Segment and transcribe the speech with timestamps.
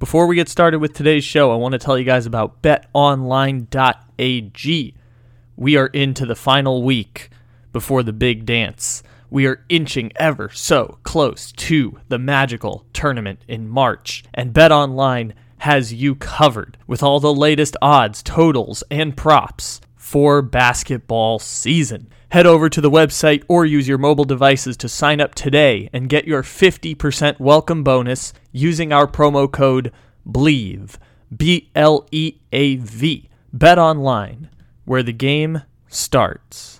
[0.00, 3.74] Before we get started with today's show, I want to tell you guys about betonline.ag.
[5.56, 7.28] We are into the final week
[7.70, 9.02] before the big dance.
[9.28, 15.92] We are inching ever so close to the magical tournament in March, and BetOnline has
[15.92, 22.08] you covered with all the latest odds, totals, and props for basketball season.
[22.30, 26.08] Head over to the website or use your mobile devices to sign up today and
[26.08, 29.92] get your 50% welcome bonus using our promo code
[30.28, 30.96] BLEAV.
[31.36, 33.28] B L E A V.
[33.52, 34.50] Bet online,
[34.84, 36.79] where the game starts.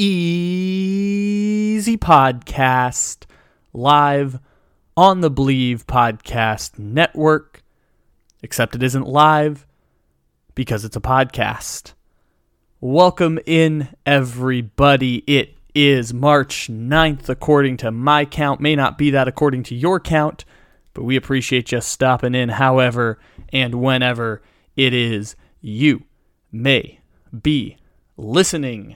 [0.00, 3.24] Easy Podcast
[3.72, 4.38] live
[4.96, 7.64] on the Bleav Podcast Network.
[8.40, 9.66] Except it isn't live
[10.54, 11.94] because it's a podcast.
[12.80, 15.24] Welcome in, everybody.
[15.26, 18.60] It is March 9th, according to my count.
[18.60, 20.44] May not be that according to your count,
[20.94, 23.18] but we appreciate you stopping in however
[23.52, 24.42] and whenever
[24.76, 26.04] it is you
[26.52, 27.00] may
[27.42, 27.76] be
[28.16, 28.94] listening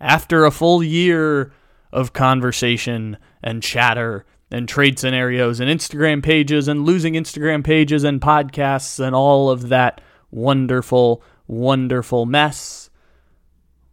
[0.00, 1.52] after a full year
[1.92, 8.20] of conversation and chatter and trade scenarios and Instagram pages and losing Instagram pages and
[8.20, 12.90] podcasts and all of that wonderful, wonderful mess.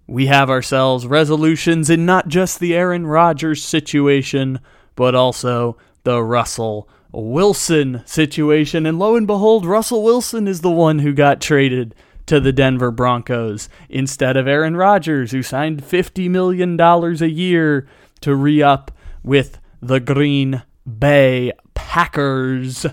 [0.08, 4.60] We have ourselves resolutions in not just the Aaron Rodgers situation,
[4.96, 8.86] but also the Russell Wilson situation.
[8.86, 11.96] And lo and behold, Russell Wilson is the one who got traded
[12.28, 17.88] to the Denver Broncos instead of Aaron Rodgers, who signed $50 million a year
[18.22, 18.92] to re up
[19.24, 20.64] with the Green
[21.00, 22.86] Bay Packers.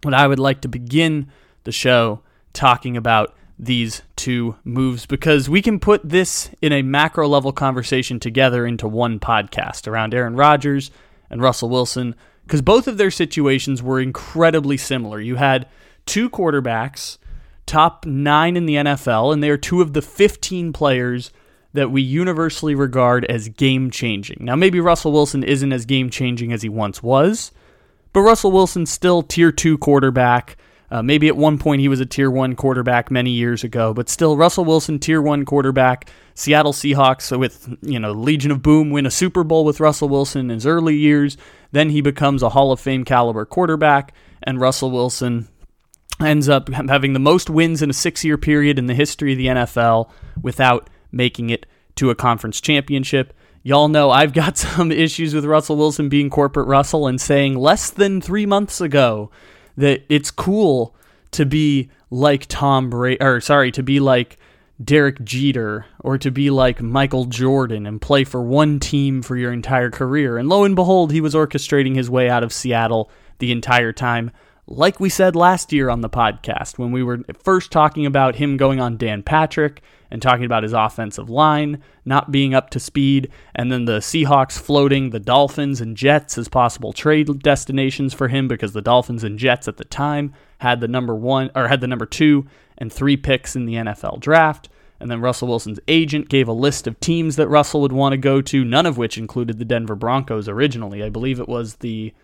[0.00, 1.30] But I would like to begin
[1.64, 2.20] the show
[2.52, 8.18] talking about these two moves because we can put this in a macro level conversation
[8.18, 10.90] together into one podcast around Aaron Rodgers
[11.30, 12.14] and Russell Wilson
[12.44, 15.20] because both of their situations were incredibly similar.
[15.20, 15.68] You had
[16.04, 17.18] two quarterbacks
[17.66, 21.32] top nine in the NFL, and they are two of the 15 players
[21.72, 24.38] that we universally regard as game changing.
[24.40, 27.50] Now, maybe Russell Wilson isn't as game changing as he once was,
[28.12, 30.56] but Russell Wilson's still tier two quarterback.
[30.90, 34.08] Uh, maybe at one point he was a tier one quarterback many years ago, but
[34.08, 36.08] still Russell Wilson, tier one quarterback.
[36.34, 40.42] Seattle Seahawks with you know Legion of Boom win a Super Bowl with Russell Wilson
[40.42, 41.36] in his early years.
[41.72, 44.14] Then he becomes a Hall of Fame caliber quarterback,
[44.44, 45.48] and Russell Wilson
[46.24, 49.38] ends up having the most wins in a six year period in the history of
[49.38, 50.10] the NFL
[50.42, 53.32] without making it to a conference championship.
[53.62, 57.90] Y'all know I've got some issues with Russell Wilson being corporate Russell and saying less
[57.90, 59.30] than three months ago
[59.76, 60.94] that it's cool
[61.32, 64.38] to be like Tom Brady, or sorry, to be like
[64.82, 69.52] Derek Jeter or to be like Michael Jordan and play for one team for your
[69.52, 70.36] entire career.
[70.36, 74.30] And lo and behold, he was orchestrating his way out of Seattle the entire time
[74.66, 78.56] like we said last year on the podcast when we were first talking about him
[78.56, 83.30] going on Dan Patrick and talking about his offensive line not being up to speed,
[83.54, 88.46] and then the Seahawks floating the Dolphins and Jets as possible trade destinations for him
[88.46, 91.86] because the Dolphins and Jets at the time had the number one or had the
[91.86, 92.46] number two
[92.78, 94.68] and three picks in the NFL draft.
[95.00, 98.16] And then Russell Wilson's agent gave a list of teams that Russell would want to
[98.16, 101.02] go to, none of which included the Denver Broncos originally.
[101.02, 102.14] I believe it was the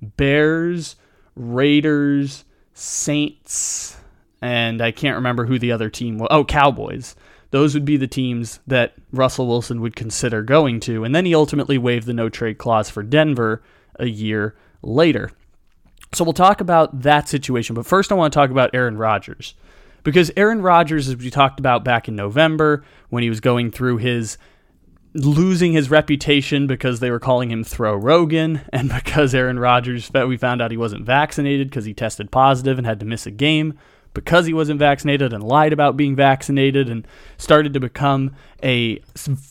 [0.00, 0.96] Bears
[1.36, 3.96] Raiders, Saints,
[4.40, 6.28] and I can't remember who the other team was.
[6.30, 7.16] Oh, Cowboys.
[7.50, 11.04] Those would be the teams that Russell Wilson would consider going to.
[11.04, 13.62] And then he ultimately waived the no trade clause for Denver
[13.96, 15.30] a year later.
[16.12, 17.74] So we'll talk about that situation.
[17.74, 19.54] But first, I want to talk about Aaron Rodgers.
[20.02, 23.98] Because Aaron Rodgers, as we talked about back in November, when he was going through
[23.98, 24.36] his
[25.14, 30.36] losing his reputation because they were calling him Throw Rogan, and because Aaron Rodgers, we
[30.36, 33.78] found out he wasn't vaccinated because he tested positive and had to miss a game
[34.14, 37.06] because he wasn't vaccinated and lied about being vaccinated and
[37.36, 38.32] started to become
[38.62, 39.00] a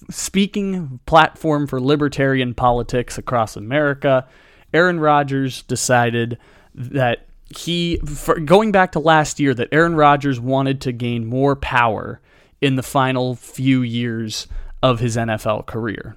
[0.09, 4.25] speaking platform for libertarian politics across America.
[4.73, 6.37] Aaron Rodgers decided
[6.73, 7.97] that he
[8.45, 12.21] going back to last year that Aaron Rodgers wanted to gain more power
[12.61, 14.47] in the final few years
[14.83, 16.15] of his NFL career.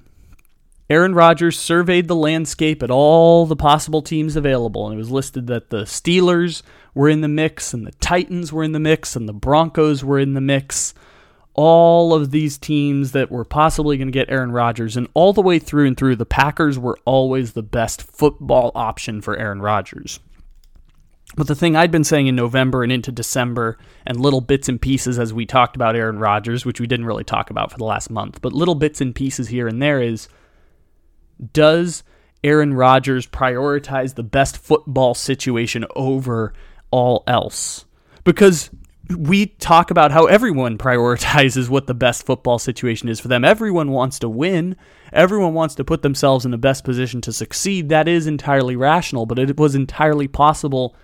[0.91, 5.47] Aaron Rodgers surveyed the landscape at all the possible teams available, and it was listed
[5.47, 9.29] that the Steelers were in the mix, and the Titans were in the mix, and
[9.29, 10.95] the Broncos were in the mix.
[11.55, 15.41] All of these teams that were possibly going to get Aaron Rodgers, and all the
[15.41, 20.21] way through and through, the Packers were always the best football option for Aaron Rodgers.
[21.35, 24.81] But the thing I'd been saying in November and into December, and little bits and
[24.81, 27.85] pieces as we talked about Aaron Rodgers, which we didn't really talk about for the
[27.85, 30.29] last month, but little bits and pieces here and there is
[31.53, 32.03] does
[32.45, 36.55] Aaron Rodgers prioritize the best football situation over
[36.91, 37.85] all else?
[38.25, 38.71] Because
[39.15, 43.45] we talk about how everyone prioritizes what the best football situation is for them.
[43.45, 44.77] Everyone wants to win.
[45.13, 47.89] Everyone wants to put themselves in the best position to succeed.
[47.89, 50.97] That is entirely rational, but it was entirely possible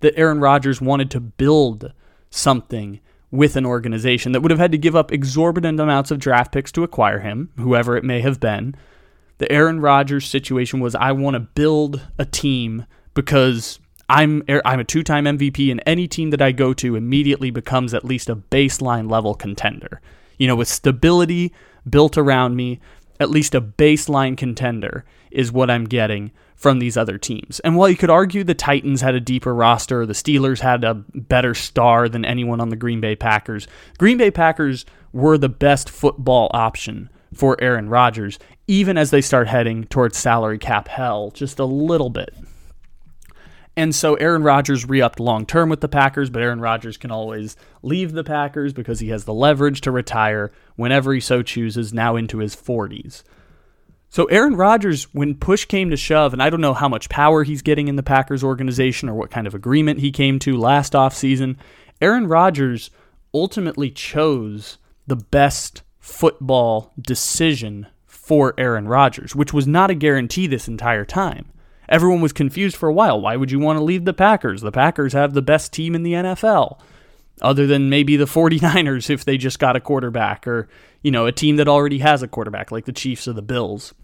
[0.00, 1.92] that Aaron Rodgers wanted to build
[2.30, 3.00] something
[3.30, 6.72] with an organization that would have had to give up exorbitant amounts of draft picks
[6.72, 8.74] to acquire him, whoever it may have been.
[9.38, 13.78] The Aaron Rodgers situation was I want to build a team because
[14.08, 18.04] I'm I'm a two-time MVP and any team that I go to immediately becomes at
[18.04, 20.00] least a baseline level contender.
[20.38, 21.52] You know, with stability
[21.88, 22.80] built around me,
[23.20, 27.60] at least a baseline contender is what I'm getting from these other teams.
[27.60, 30.94] And while you could argue the Titans had a deeper roster, the Steelers had a
[31.14, 35.88] better star than anyone on the Green Bay Packers, Green Bay Packers were the best
[35.88, 41.60] football option for Aaron Rodgers, even as they start heading towards salary cap hell just
[41.60, 42.34] a little bit.
[43.76, 47.12] And so Aaron Rodgers re upped long term with the Packers, but Aaron Rodgers can
[47.12, 51.94] always leave the Packers because he has the leverage to retire whenever he so chooses,
[51.94, 53.22] now into his 40s.
[54.10, 57.44] So Aaron Rodgers, when push came to shove, and I don't know how much power
[57.44, 60.94] he's getting in the Packers organization or what kind of agreement he came to last
[60.94, 61.56] offseason,
[62.00, 62.90] Aaron Rodgers
[63.34, 70.68] ultimately chose the best football decision for Aaron Rodgers, which was not a guarantee this
[70.68, 71.46] entire time.
[71.88, 73.20] Everyone was confused for a while.
[73.20, 74.60] Why would you want to leave the Packers?
[74.60, 76.78] The Packers have the best team in the NFL,
[77.40, 80.68] other than maybe the 49ers if they just got a quarterback or
[81.02, 83.94] you know, a team that already has a quarterback like the Chiefs or the Bills.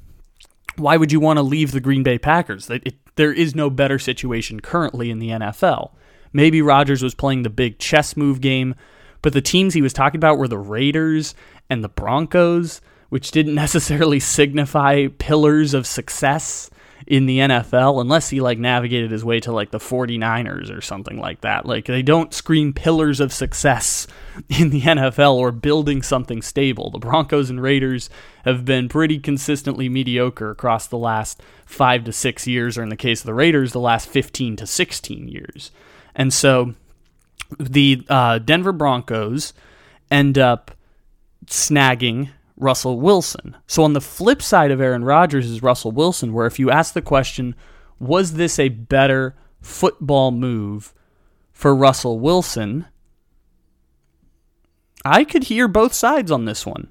[0.76, 2.70] Why would you want to leave the Green Bay Packers?
[3.16, 5.92] There is no better situation currently in the NFL.
[6.32, 8.74] Maybe Rodgers was playing the big chess move game,
[9.22, 11.34] but the teams he was talking about were the Raiders
[11.70, 16.70] and the Broncos, which didn't necessarily signify pillars of success
[17.06, 21.18] in the NFL unless he like navigated his way to like the 49ers or something
[21.18, 21.66] like that.
[21.66, 24.06] Like they don't scream pillars of success
[24.48, 26.90] in the NFL or building something stable.
[26.90, 28.08] The Broncos and Raiders
[28.44, 32.96] have been pretty consistently mediocre across the last 5 to 6 years or in the
[32.96, 35.70] case of the Raiders the last 15 to 16 years.
[36.14, 36.74] And so
[37.58, 39.52] the uh, Denver Broncos
[40.10, 40.70] end up
[41.46, 43.56] snagging Russell Wilson.
[43.66, 46.94] So on the flip side of Aaron Rodgers is Russell Wilson, where if you ask
[46.94, 47.54] the question,
[47.98, 50.94] was this a better football move
[51.52, 52.86] for Russell Wilson?
[55.04, 56.88] I could hear both sides on this one.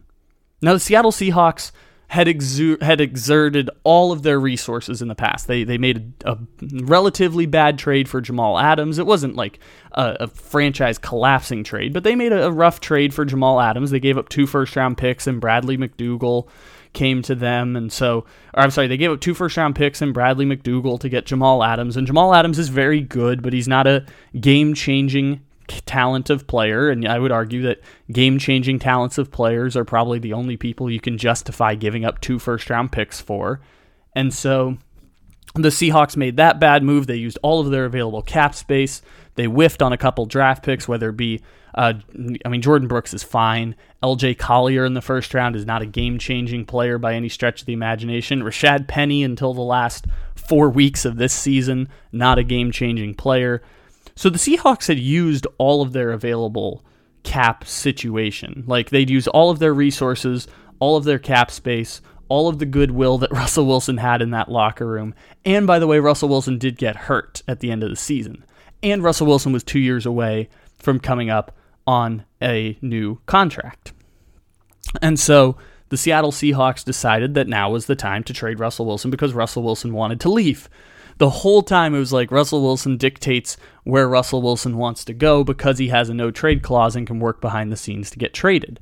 [0.62, 1.72] Now, the Seattle Seahawks
[2.14, 5.48] had exu- had exerted all of their resources in the past.
[5.48, 6.40] They they made a, a
[6.84, 9.00] relatively bad trade for Jamal Adams.
[9.00, 9.58] It wasn't like
[9.94, 13.90] a, a franchise collapsing trade, but they made a, a, rough trade for Jamal Adams.
[13.90, 16.50] They gave up two first round picks and Bradley McDougald
[16.94, 20.00] came to them, and so or I'm sorry, they gave up two first round picks
[20.00, 21.98] and Bradley McDougald to get Jamal Adams.
[21.98, 24.06] And Jamal Adams is very good, but he's not a
[24.40, 25.42] game changing
[25.82, 30.20] talent of player, and I would argue that game changing talents of players are probably
[30.20, 33.62] the only people you can justify giving up two first round picks for.
[34.16, 34.78] And so
[35.56, 37.08] the Seahawks made that bad move.
[37.08, 39.02] They used all of their available cap space.
[39.36, 41.42] They whiffed on a couple draft picks, whether it be,
[41.76, 41.94] uh,
[42.46, 43.76] I mean, Jordyn Brooks is fine.
[44.02, 47.62] LJ Collier in the first round is not a game changing player by any stretch
[47.62, 48.44] of the imagination.
[48.44, 53.62] Rashad Penny, until the last four weeks of this season, not a game changing player.
[54.16, 56.84] So the Seahawks had used all of their available
[57.24, 58.64] cap situation.
[58.68, 60.48] Like they'd use all of their resources,
[60.80, 64.50] all of their cap space, all of the goodwill that Russell Wilson had in that
[64.50, 65.16] locker room.
[65.46, 68.46] And by the way, Russell Wilson did get hurt at the end of the season.
[68.82, 71.56] And Russell Wilson was two years away from coming up
[71.88, 73.94] on a new contract.
[75.02, 75.58] And so
[75.90, 79.64] the Seattle Seahawks decided that now was the time to trade Russell Wilson because Russell
[79.64, 80.70] Wilson wanted to leave
[81.18, 85.44] the whole time it was like Russell Wilson dictates where Russell Wilson wants to go
[85.44, 88.34] because he has a no trade clause and can work behind the scenes to get
[88.34, 88.80] traded.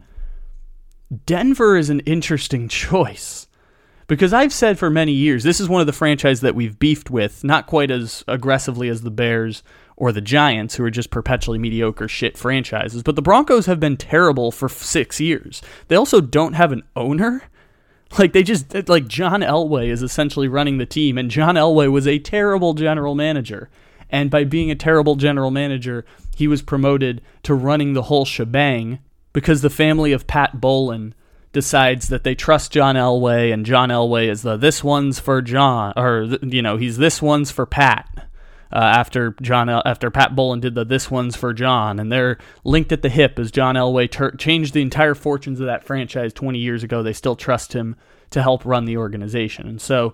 [1.26, 3.48] Denver is an interesting choice
[4.08, 7.10] because I've said for many years this is one of the franchises that we've beefed
[7.10, 9.64] with, not quite as aggressively as the Bears
[9.96, 13.04] or the Giants, who are just perpetually mediocre shit franchises.
[13.04, 15.62] But the Broncos have been terrible for six years.
[15.90, 17.44] They also don't have an owner.
[18.20, 22.06] Like they just like John Elway is essentially running the team, and John Elway was
[22.06, 23.70] a terrible general manager.
[24.10, 26.04] And by being a terrible general manager,
[26.36, 29.00] he was promoted to running the whole shebang
[29.32, 31.16] because the family of Pat Bowlen
[31.54, 35.94] decides that they trust John Elway, and John Elway is the this one's for John,
[35.96, 38.28] or you know he's this one's for Pat.
[38.74, 42.38] Uh, after John El- after Pat Bowlen did the this one's for John, and they're
[42.64, 46.32] linked at the hip as John Elway ter- changed the entire fortunes of that franchise
[46.34, 47.04] 20 years ago.
[47.04, 47.96] They still trust him
[48.30, 50.14] to help run the organization, and so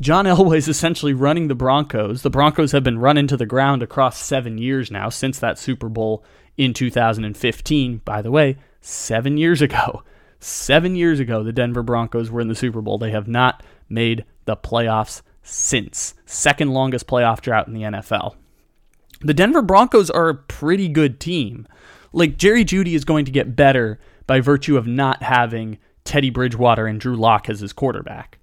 [0.00, 2.22] John Elway is essentially running the Broncos.
[2.22, 5.88] The Broncos have been run into the ground across seven years now since that Super
[5.88, 6.24] Bowl
[6.56, 8.02] in 2015.
[8.04, 10.02] By the way, seven years ago.
[10.38, 12.98] Seven years ago, the Denver Broncos were in the Super Bowl.
[12.98, 16.14] They have not made the playoffs since.
[16.26, 18.36] Second longest playoff drought in the NFL.
[19.20, 21.66] The Denver Broncos are a pretty good team.
[22.12, 26.86] Like, Jerry Jeudy is going to get better by virtue of not having Teddy Bridgewater
[26.86, 28.38] and Drew Lock as his quarterback.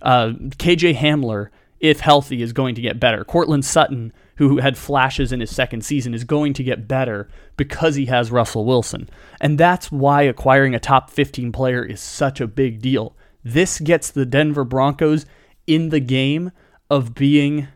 [0.00, 1.48] Uh, KJ Hamler,
[1.80, 3.24] if healthy, is going to get better.
[3.24, 7.94] Courtland Sutton who had flashes in his second season, is going to get better because
[7.94, 9.08] he has Russell Wilson.
[9.40, 13.14] And that's why acquiring a top 15 player is such a big deal.
[13.44, 15.26] This gets the Denver Broncos
[15.66, 16.52] in the game
[16.90, 17.68] of being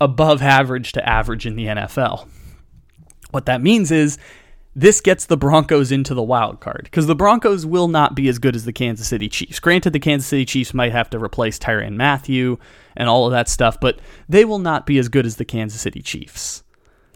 [0.00, 2.28] above average to average in the NFL.
[3.30, 4.18] What that means is
[4.74, 8.38] this gets the Broncos into the wild card because the Broncos will not be as
[8.38, 9.58] good as the Kansas City Chiefs.
[9.58, 12.58] Granted, the Kansas City Chiefs might have to replace Tyrann Mathieu
[12.96, 13.98] and all of that stuff, but
[14.28, 16.62] they will not be as good as the Kansas City Chiefs.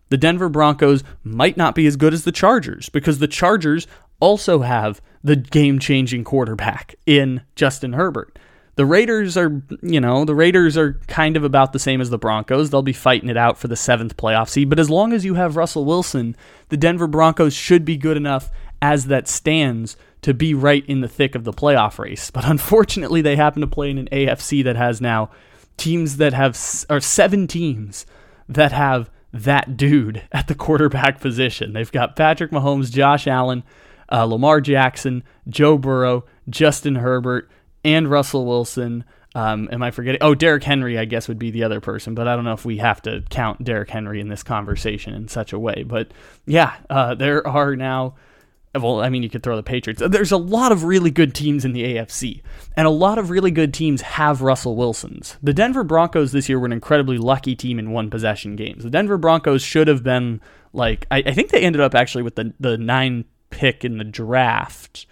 [0.08, 3.86] The Denver Broncos might not be as good as the Chargers because the Chargers
[4.20, 8.38] also have the game changing quarterback in Justin Herbert.
[8.74, 12.18] The Raiders are, you know, the Raiders are kind of about the same as the
[12.18, 12.70] Broncos.
[12.70, 14.70] They'll be fighting it out for the seventh playoff seed.
[14.70, 16.34] But as long as you have Russell Wilson,
[16.70, 18.50] the Denver Broncos should be good enough
[18.80, 22.30] as that stands to be right in the thick of the playoff race.
[22.30, 25.30] But unfortunately, they happen to play in an AFC that has now
[25.76, 28.06] teams that have, or seven teams
[28.48, 31.72] that have that dude at the quarterback position.
[31.74, 33.64] They've got Patrick Mahomes, Josh Allen,
[34.10, 37.50] uh, Lamar Jackson, Joe Burrow, Justin Herbert
[37.84, 39.04] and Russell Wilson.
[39.34, 40.20] Um, am I forgetting?
[40.20, 42.64] Oh, Derrick Henry, I guess, would be the other person, but I don't know if
[42.64, 45.84] we have to count Derrick Henry in this conversation in such a way.
[45.84, 46.12] But
[46.46, 48.14] yeah, uh, there are now.
[48.74, 50.02] Well, I mean, you could throw the Patriots.
[50.06, 52.40] There's a lot of really good teams in the AFC,
[52.74, 55.36] and a lot of really good teams have Russell Wilsons.
[55.42, 58.82] The Denver Broncos this year were an incredibly lucky team in one possession games.
[58.82, 60.40] The Denver Broncos should have been
[60.72, 64.04] like, I, I think they ended up actually with the, the nine pick in the
[64.04, 65.06] draft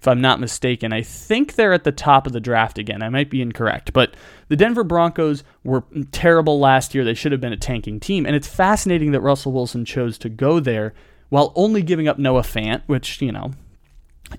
[0.00, 0.92] if I'm not mistaken.
[0.92, 3.02] I think they're at the top of the draft again.
[3.02, 4.14] I might be incorrect, but
[4.48, 7.04] the Denver Broncos were terrible last year.
[7.04, 10.30] They should have been a tanking team, and it's fascinating that Russell Wilson chose to
[10.30, 10.94] go there
[11.28, 13.52] while only giving up Noah Fant, which, you know,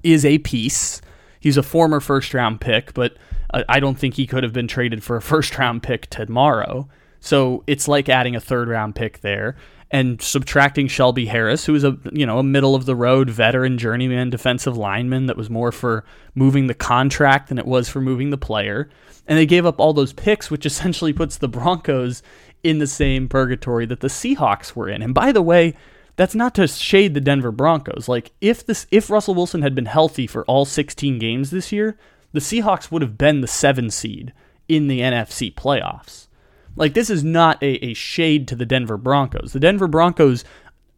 [0.01, 0.99] is a piece.
[1.39, 3.15] He's a former first round pick, but
[3.53, 6.89] uh, I don't think he could have been traded for a first round pick tomorrow.
[7.19, 9.55] So it's like adding a third round pick there
[9.91, 13.77] and subtracting Shelby Harris, who was a you know a middle of the road veteran
[13.77, 18.29] journeyman defensive lineman that was more for moving the contract than it was for moving
[18.29, 18.89] the player.
[19.27, 22.23] And they gave up all those picks, which essentially puts the Broncos
[22.63, 25.01] in the same purgatory that the Seahawks were in.
[25.01, 25.75] And by the way,
[26.15, 28.07] that's not to shade the Denver Broncos.
[28.07, 31.97] Like if this if Russell Wilson had been healthy for all 16 games this year,
[32.31, 34.33] the Seahawks would have been the 7 seed
[34.69, 36.27] in the NFC playoffs.
[36.75, 39.53] Like, this is not a, a shade to the Denver Broncos.
[39.53, 40.43] The Denver Broncos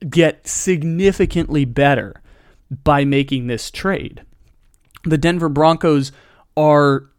[0.10, 2.22] get significantly better
[2.84, 4.24] by making this trade.
[5.04, 6.12] The Denver Broncos
[6.56, 7.10] are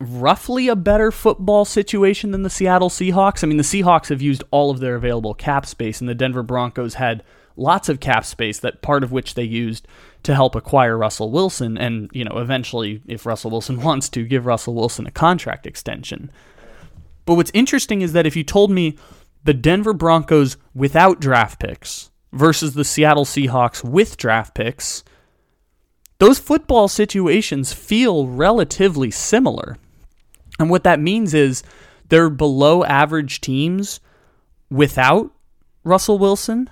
[0.00, 3.42] roughly a better football situation than the Seattle Seahawks.
[3.42, 6.42] I mean, the Seahawks have used all of their available cap space, and the Denver
[6.42, 7.22] Broncos had
[7.56, 9.86] lots of cap space that part of which they used
[10.24, 14.46] to help acquire Russell Wilson and, you know, eventually if Russell Wilson wants to give
[14.46, 16.30] Russell Wilson a contract extension.
[17.24, 18.96] But what's interesting is that if you told me
[19.44, 25.04] the Denver Broncos without draft picks versus the Seattle Seahawks with draft picks,
[26.18, 29.76] those football situations feel relatively similar.
[30.58, 31.62] And what that means is
[32.08, 34.00] they're below average teams
[34.70, 35.32] without
[35.82, 36.70] Russell Wilson,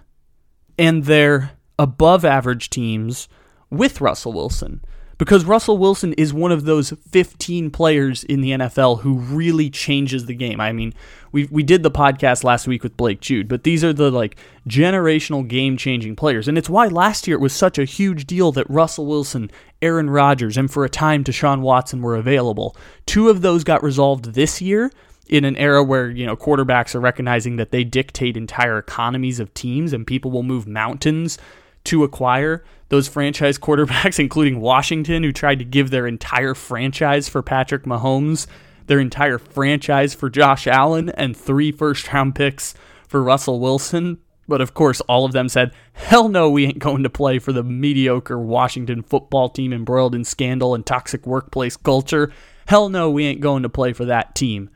[0.78, 3.28] and they're above average teams
[3.70, 4.82] with Russell Wilson
[5.22, 10.26] because Russell Wilson is one of those 15 players in the NFL who really changes
[10.26, 10.60] the game.
[10.60, 10.92] I mean,
[11.30, 14.36] we we did the podcast last week with Blake Jude, but these are the like
[14.68, 16.48] generational game-changing players.
[16.48, 19.48] And it's why last year it was such a huge deal that Russell Wilson,
[19.80, 22.76] Aaron Rodgers, and for a time Deshaun Watson were available.
[23.06, 24.90] Two of those got resolved this year,
[25.28, 29.54] in an era where, you know, quarterbacks are recognizing that they dictate entire economies of
[29.54, 31.38] teams and people will move mountains
[31.84, 37.42] to acquire those franchise quarterbacks, including Washington, who tried to give their entire franchise for
[37.42, 38.46] Patrick Mahomes,
[38.86, 42.74] their entire franchise for Josh Allen, and three first round picks
[43.08, 44.18] for Russell Wilson.
[44.48, 47.52] But of course, all of them said, hell no, we ain't going to play for
[47.52, 52.32] the mediocre Washington football team embroiled in scandal and toxic workplace culture.
[52.66, 54.68] Hell no, we ain't going to play for that team.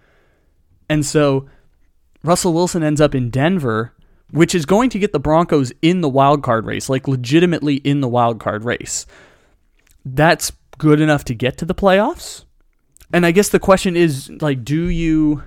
[0.89, 1.49] And so
[2.23, 3.93] Russell Wilson ends up in Denver,
[4.31, 8.01] which is going to get the Broncos in the wild card race, like legitimately in
[8.01, 9.07] the wild card race.
[10.05, 12.45] That's good enough to get to the playoffs.
[13.13, 15.43] And I guess the question is like do you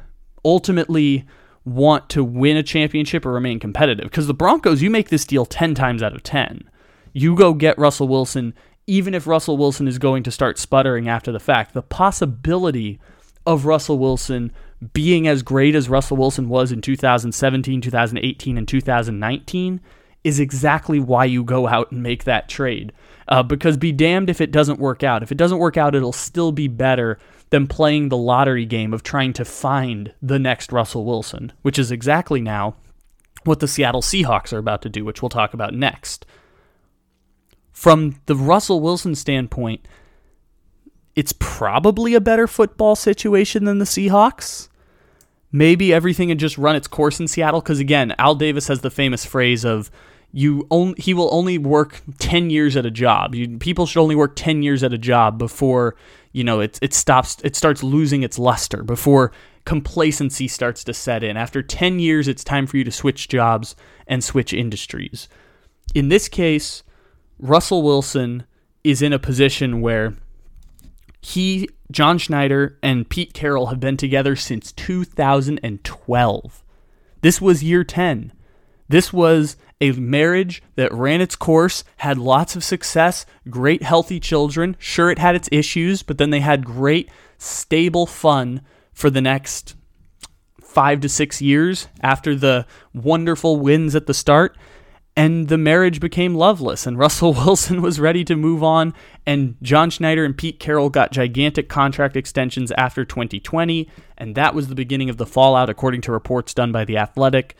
[0.45, 1.25] ultimately
[1.65, 4.05] want to win a championship or remain competitive?
[4.05, 6.69] Because the Broncos, you make this deal 10 times out of 10.
[7.11, 8.53] You go get Russell Wilson
[8.89, 11.75] even if Russell Wilson is going to start sputtering after the fact.
[11.75, 12.99] The possibility
[13.45, 14.51] of Russell Wilson
[14.93, 19.81] being as great as Russell Wilson was in 2017, 2018, and 2019
[20.23, 22.91] is exactly why you go out and make that trade.
[23.27, 25.23] Uh, because be damned if it doesn't work out.
[25.23, 27.19] If it doesn't work out, it'll still be better
[27.51, 31.91] than playing the lottery game of trying to find the next Russell Wilson, which is
[31.91, 32.75] exactly now
[33.43, 36.25] what the Seattle Seahawks are about to do, which we'll talk about next.
[37.71, 39.87] From the Russell Wilson standpoint,
[41.15, 44.69] it's probably a better football situation than the Seahawks.
[45.51, 48.91] Maybe everything had just run its course in Seattle because again, Al Davis has the
[48.91, 49.89] famous phrase of
[50.31, 53.33] you only he will only work 10 years at a job.
[53.33, 55.95] You, people should only work 10 years at a job before,
[56.31, 59.31] you know, it it stops it starts losing its luster, before
[59.65, 61.35] complacency starts to set in.
[61.35, 63.75] After 10 years, it's time for you to switch jobs
[64.07, 65.27] and switch industries.
[65.95, 66.83] In this case,
[67.39, 68.45] Russell Wilson
[68.83, 70.13] is in a position where
[71.21, 76.63] he John Schneider and Pete Carroll have been together since 2012.
[77.21, 78.31] This was year 10.
[78.87, 84.75] This was a marriage that ran its course, had lots of success, great healthy children.
[84.79, 88.61] Sure, it had its issues, but then they had great, stable fun
[88.93, 89.75] for the next
[90.61, 94.55] five to six years after the wonderful wins at the start
[95.19, 98.93] and the marriage became loveless and Russell Wilson was ready to move on
[99.25, 104.69] and John Schneider and Pete Carroll got gigantic contract extensions after 2020 and that was
[104.69, 107.57] the beginning of the fallout according to reports done by the Athletic.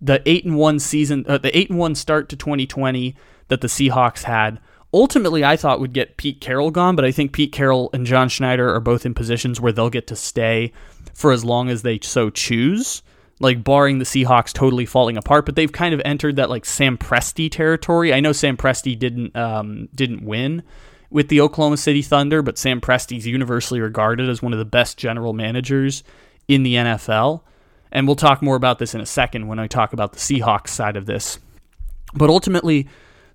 [0.00, 3.14] The 8 and 1 season uh, the 8 and 1 start to 2020
[3.48, 4.58] that the Seahawks had
[4.94, 8.30] ultimately I thought would get Pete Carroll gone but I think Pete Carroll and John
[8.30, 10.72] Schneider are both in positions where they'll get to stay
[11.12, 13.02] for as long as they so choose
[13.40, 16.96] like barring the Seahawks totally falling apart, but they've kind of entered that like Sam
[16.96, 18.12] Presti territory.
[18.12, 20.62] I know Sam Presti didn't um, didn't win
[21.10, 24.96] with the Oklahoma City Thunder, but Sam Presti's universally regarded as one of the best
[24.96, 26.02] general managers
[26.48, 27.42] in the NFL.
[27.92, 30.68] And we'll talk more about this in a second when I talk about the Seahawks
[30.68, 31.38] side of this.
[32.14, 32.88] But ultimately,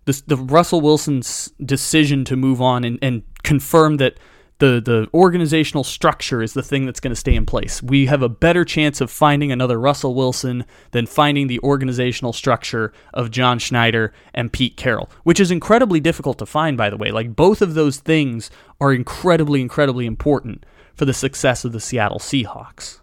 [0.05, 4.17] the, the Russell Wilson's decision to move on and, and confirm that
[4.61, 7.81] the the organizational structure is the thing that's going to stay in place.
[7.81, 12.93] We have a better chance of finding another Russell Wilson than finding the organizational structure
[13.13, 17.11] of John Schneider and Pete Carroll, which is incredibly difficult to find by the way.
[17.11, 22.19] Like both of those things are incredibly incredibly important for the success of the Seattle
[22.19, 22.99] Seahawks.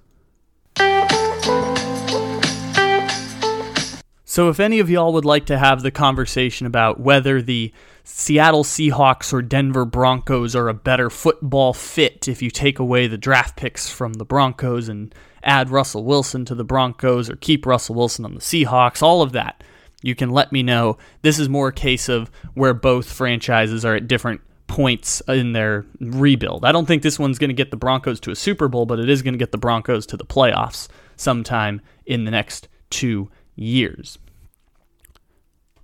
[4.24, 7.72] So if any of y'all would like to have the conversation about whether the
[8.10, 13.18] Seattle Seahawks or Denver Broncos are a better football fit if you take away the
[13.18, 17.94] draft picks from the Broncos and add Russell Wilson to the Broncos or keep Russell
[17.94, 19.62] Wilson on the Seahawks, all of that.
[20.02, 20.96] You can let me know.
[21.20, 25.84] This is more a case of where both franchises are at different points in their
[26.00, 26.64] rebuild.
[26.64, 28.98] I don't think this one's going to get the Broncos to a Super Bowl, but
[28.98, 33.30] it is going to get the Broncos to the playoffs sometime in the next two
[33.54, 34.18] years.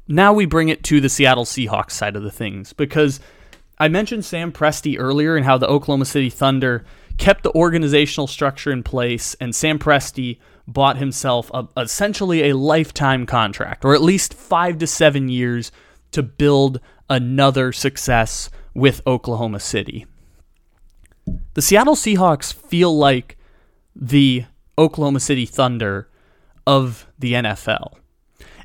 [0.06, 3.20] Now we bring it to the Seattle Seahawks side of the things because
[3.78, 6.84] I mentioned Sam Presti earlier and how the Oklahoma City Thunder
[7.16, 13.24] kept the organizational structure in place, and Sam Presti bought himself a, essentially a lifetime
[13.26, 15.72] contract, or at least five to seven years,
[16.10, 20.06] to build another success with Oklahoma City.
[21.54, 23.36] The Seattle Seahawks feel like
[23.94, 24.44] the
[24.76, 26.08] Oklahoma City Thunder
[26.66, 27.94] of the NFL.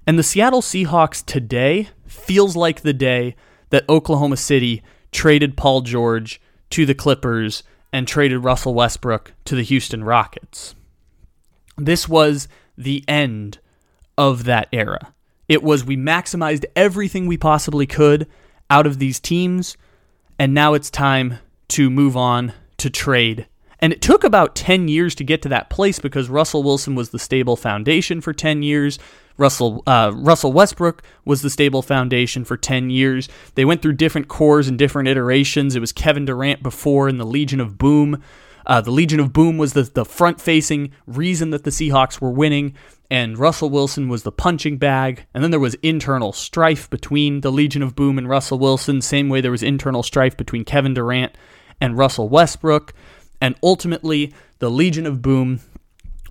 [0.09, 3.35] And the Seattle Seahawks today feels like the day
[3.69, 6.41] that Oklahoma City traded Paul George
[6.71, 7.61] to the Clippers
[7.93, 10.73] and traded Russell Westbrook to the Houston Rockets.
[11.77, 13.59] This was the end
[14.17, 15.13] of that era.
[15.47, 18.27] It was we maximized everything we possibly could
[18.67, 19.77] out of these teams,
[20.39, 23.45] and now it's time to move on to trade
[23.79, 27.11] And it took about 10 years to get to that place because Russell Wilson was
[27.11, 28.97] the stable foundation for 10 years.
[29.39, 33.29] Russell uh, Russell Westbrook was the stable foundation for 10 years.
[33.55, 35.75] They went through different cores and different iterations.
[35.75, 38.21] It was Kevin Durant before in the Legion of Boom.
[38.65, 42.29] Uh, the Legion of Boom was the, the front facing reason that the Seahawks were
[42.29, 42.75] winning,
[43.09, 45.25] and Russell Wilson was the punching bag.
[45.33, 49.29] And then there was internal strife between the Legion of Boom and Russell Wilson, same
[49.29, 51.35] way there was internal strife between Kevin Durant
[51.81, 52.93] and Russell Westbrook.
[53.41, 55.61] And ultimately, the Legion of Boom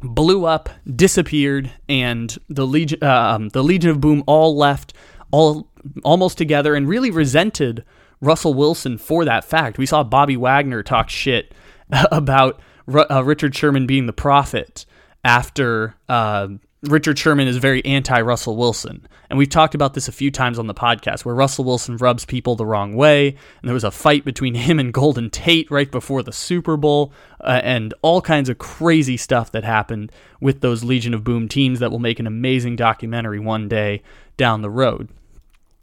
[0.03, 4.95] blew up, disappeared, and the Legion, um, the Legion of Boom all left,
[5.31, 5.71] all
[6.05, 7.85] almost together, and really resented
[8.21, 9.79] Russell Wilson for that fact.
[9.79, 11.55] We saw Bobby Wagner talk shit
[12.13, 14.87] about uh, Richard Sherman being the prophet
[15.25, 16.49] after uh,
[16.83, 19.07] Richard Sherman is very anti Russell Wilson.
[19.29, 22.25] And we've talked about this a few times on the podcast where Russell Wilson rubs
[22.25, 23.29] people the wrong way.
[23.29, 27.12] And there was a fight between him and Golden Tate right before the Super Bowl,
[27.41, 31.81] uh, and all kinds of crazy stuff that happened with those Legion of Boom teams
[31.81, 34.03] that will make an amazing documentary one day
[34.37, 35.09] down the road.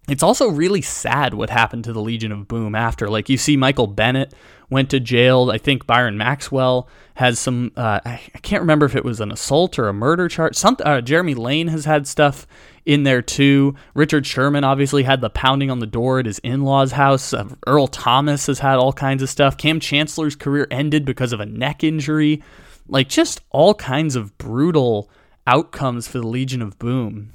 [0.08, 3.10] It's also really sad what happened to the Legion of Boom after.
[3.10, 4.34] Like, you see Michael Bennett
[4.70, 5.50] went to jail.
[5.52, 7.72] I think Byron Maxwell has some.
[7.76, 10.56] Uh, I, can't remember if it was an assault or a murder charge.
[10.56, 12.46] Some uh, Jeremy Lane has had stuff
[12.86, 13.76] in there too.
[13.94, 17.34] Richard Sherman obviously had the pounding on the door at his in-laws' house.
[17.34, 19.58] Uh, Earl Thomas has had all kinds of stuff.
[19.58, 22.44] Kam Chancellor's career ended because of a neck injury.
[22.88, 25.10] Like just all kinds of brutal
[25.48, 27.32] outcomes for the Legion of Boom.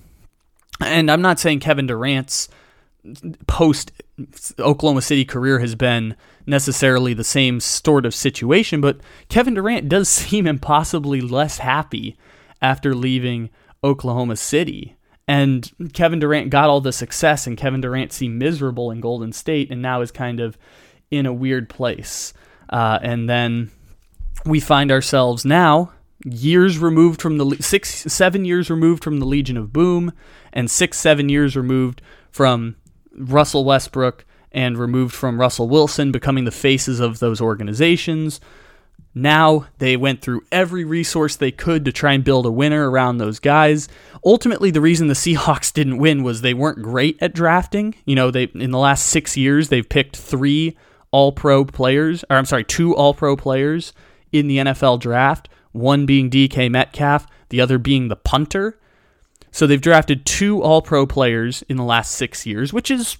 [0.80, 2.48] And I'm not saying Kevin Durant's
[3.46, 3.92] post
[4.58, 6.16] Oklahoma City career has been
[6.46, 12.16] necessarily the same sort of situation, but Kevin Durant does seem impossibly less happy
[12.60, 13.50] after leaving
[13.82, 14.96] Oklahoma City.
[15.26, 19.70] And Kevin Durant got all the success, and Kevin Durant seemed miserable in Golden State,
[19.70, 20.58] and now is kind of
[21.10, 22.32] in a weird place.
[22.68, 23.70] Uh, and then
[24.44, 25.92] we find ourselves now
[26.24, 30.12] years removed from the six, seven years removed from the Legion of Boom,
[30.52, 32.76] and six, seven years removed from
[33.12, 38.40] Russell Westbrook and removed from Russell Wilson, becoming the faces of those organizations.
[39.14, 43.18] Now they went through every resource they could to try and build a winner around
[43.18, 43.88] those guys.
[44.24, 47.94] Ultimately, the reason the Seahawks didn't win was they weren't great at drafting.
[48.04, 50.76] You know, they in the last six years they've picked three
[51.10, 53.92] All Pro players, or I'm sorry, two All Pro players
[54.32, 55.48] in the NFL draft.
[55.72, 58.78] One being DK Metcalf, the other being the punter.
[59.52, 63.18] So they've drafted two All Pro players in the last six years, which is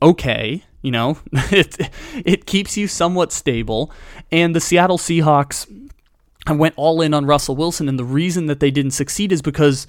[0.00, 0.64] okay.
[0.82, 1.78] You know, it
[2.24, 3.92] it keeps you somewhat stable.
[4.30, 5.66] And the Seattle Seahawks
[6.48, 9.86] went all in on Russell Wilson, and the reason that they didn't succeed is because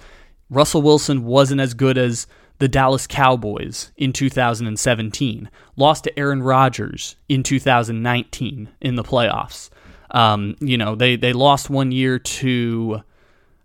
[0.49, 2.27] Russell Wilson wasn't as good as
[2.59, 9.69] the Dallas Cowboys in 2017, lost to Aaron Rodgers in 2019 in the playoffs.
[10.11, 13.01] Um, you know, they they lost one year to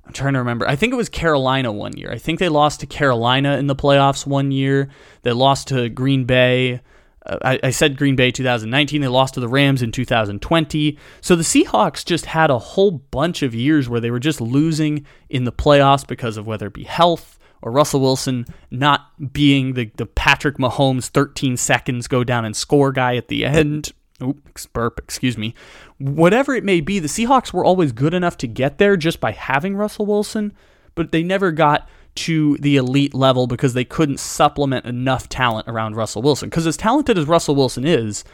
[0.09, 0.67] I'm trying to remember.
[0.67, 2.11] I think it was Carolina one year.
[2.11, 4.89] I think they lost to Carolina in the playoffs one year.
[5.21, 6.81] They lost to Green Bay.
[7.27, 9.03] Uh, I, I, said Green Bay 2019.
[9.03, 10.99] They lost to the Rams in 2020.
[11.21, 15.05] So the Seahawks just had a whole bunch of years where they were just losing
[15.29, 19.91] in the playoffs because of whether it be health or Russell Wilson not being the,
[19.97, 24.99] the Patrick Mahomes 13 seconds go down and score guy at the end Oops, burp,
[24.99, 25.55] excuse me.
[25.99, 29.33] Whatever it may be, the Seahawks were always good enough to get there just by
[29.33, 30.53] having Russell Wilson,
[30.95, 35.97] but they never got to the elite level because they couldn't supplement enough talent around
[35.97, 36.49] Russell Wilson.
[36.49, 38.25] Because as talented as Russell Wilson is,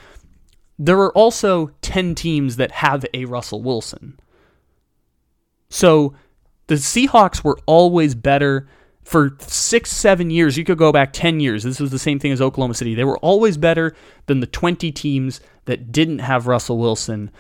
[0.79, 4.18] there are also 10 teams that have a Russell Wilson.
[5.68, 6.14] So
[6.66, 8.68] the Seahawks were always better
[9.05, 10.57] for six, seven years.
[10.57, 11.62] You could go back 10 years.
[11.62, 12.94] This was the same thing as Oklahoma City.
[12.94, 13.94] They were always better
[14.27, 17.31] than the 20 teams that didn't have Russell Wilson,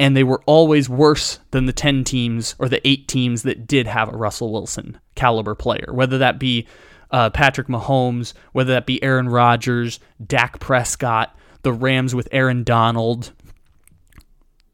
[0.00, 3.86] and they were always worse than the 10 teams or the 8 teams that did
[3.86, 6.66] have a Russell Wilson caliber player, whether that be
[7.10, 13.32] uh, Patrick Mahomes, whether that be Aaron Rodgers, Dak Prescott, the Rams with Aaron Donald.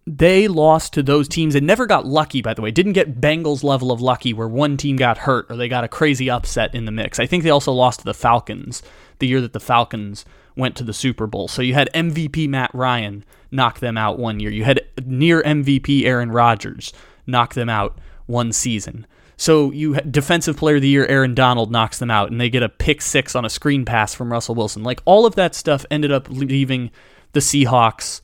[0.06, 2.70] They lost to those teams and never got lucky, by the way.
[2.70, 5.88] Didn't get Bengals level of lucky where one team got hurt or they got a
[5.88, 7.18] crazy upset in the mix.
[7.18, 8.80] I think they also lost to the Falcons
[9.18, 10.24] the year that the Falcons
[10.56, 11.48] went to the Super Bowl.
[11.48, 14.50] So you had MVP Matt Ryan knock them out one year.
[14.50, 16.92] You had near MVP Aaron Rodgers
[17.26, 19.06] knock them out one season.
[19.36, 22.62] So you defensive player of the year Aaron Donald knocks them out and they get
[22.62, 24.82] a pick 6 on a screen pass from Russell Wilson.
[24.82, 26.90] Like all of that stuff ended up leaving
[27.32, 28.22] the Seahawks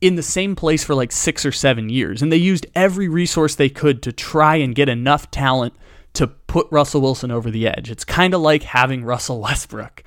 [0.00, 3.56] in the same place for like 6 or 7 years and they used every resource
[3.56, 5.74] they could to try and get enough talent
[6.14, 7.90] to put Russell Wilson over the edge.
[7.90, 10.04] It's kind of like having Russell Westbrook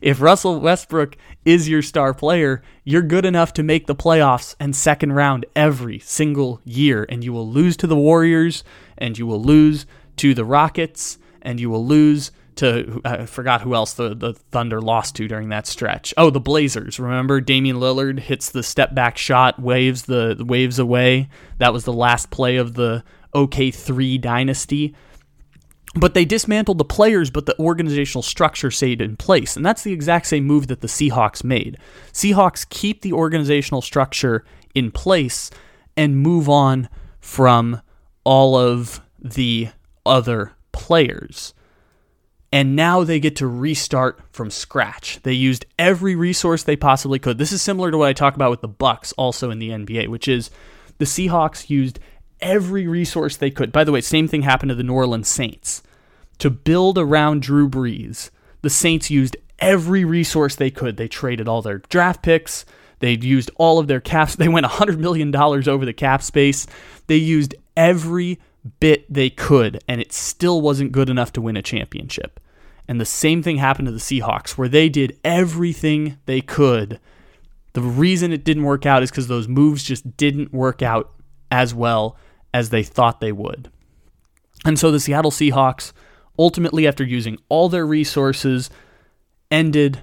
[0.00, 4.74] If Russell Westbrook is your star player, you're good enough to make the playoffs and
[4.74, 8.64] second round every single year, and you will lose to the Warriors,
[8.96, 13.74] and you will lose to the Rockets, and you will lose to I forgot who
[13.74, 16.12] else the, the Thunder lost to during that stretch.
[16.16, 16.98] Oh, the Blazers.
[16.98, 21.28] Remember Damian Lillard hits the step back shot, waves the, waves away.
[21.58, 24.94] That was the last play of the OK3 dynasty.
[25.94, 29.56] But they dismantled the players, but the organizational structure stayed in place.
[29.56, 31.78] And that's the exact same move that the Seahawks made.
[32.12, 35.50] Seahawks keep the organizational structure in place
[35.96, 36.88] and move on
[37.20, 37.80] from
[38.24, 39.68] all of the
[40.04, 41.54] other players
[42.52, 45.20] and now they get to restart from scratch.
[45.22, 47.38] They used every resource they possibly could.
[47.38, 50.08] This is similar to what I talk about with the Bucks also in the NBA,
[50.08, 50.50] which is
[50.96, 51.98] the Seahawks used
[52.40, 53.72] every resource they could.
[53.72, 55.82] By the way, same thing happened to the New Orleans Saints.
[56.38, 58.30] To build around Drew Brees,
[58.62, 60.96] the Saints used every resource they could.
[60.96, 62.64] They traded all their draft picks.
[63.00, 64.36] They used all of their caps.
[64.38, 66.66] They went $100 million over the cap space.
[67.06, 68.38] They used every
[68.80, 72.40] bit they could, and it still wasn't good enough to win a championship.
[72.86, 77.00] And the same thing happened to the Seahawks, where they did everything they could.
[77.74, 81.12] The reason it didn't work out is because those moves just didn't work out
[81.50, 82.16] as well
[82.58, 83.70] as they thought they would.
[84.64, 85.92] And so the Seattle Seahawks,
[86.36, 88.68] ultimately, after using all their resources,
[89.48, 90.00] ended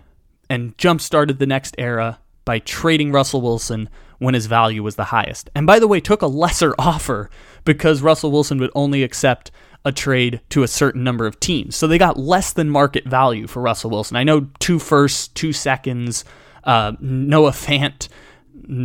[0.49, 3.89] and jump started the next era by trading Russell Wilson
[4.19, 5.49] when his value was the highest.
[5.53, 7.29] And by the way, took a lesser offer
[7.65, 9.51] because Russell Wilson would only accept
[9.83, 11.75] a trade to a certain number of teams.
[11.75, 14.15] So they got less than market value for Russell Wilson.
[14.15, 16.23] I know two firsts, two seconds,
[16.63, 18.07] uh, Noah Fant,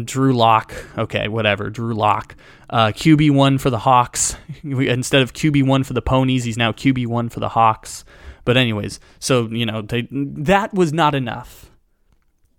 [0.05, 0.75] Drew Lock.
[0.99, 1.71] Okay, whatever.
[1.71, 2.37] Drew Lock.
[2.69, 4.37] Uh, QB1 for the Hawks.
[4.62, 8.05] Instead of QB1 for the Ponies, he's now QB1 for the Hawks.
[8.45, 11.71] But, anyways, so, you know, they, that was not enough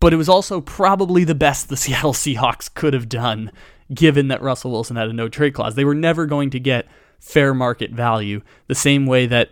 [0.02, 3.54] but it was also probably the best the Seattle Seahawks could have done,
[3.94, 5.76] given that Russell Wilson had a no trade clause.
[5.76, 6.88] They were never going to get
[7.20, 9.52] fair market value, the same way that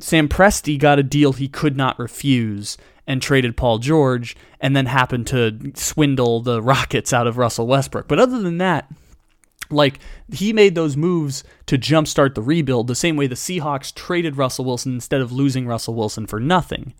[0.00, 4.86] Sam Presti got a deal he could not refuse and traded Paul George and then
[4.86, 8.06] happened to swindle the Rockets out of Russell Westbrook.
[8.06, 8.88] But other than that,
[9.70, 9.98] like
[10.30, 14.66] he made those moves to jumpstart the rebuild the same way the Seahawks traded Russell
[14.66, 16.92] Wilson instead of losing Russell Wilson for nothing.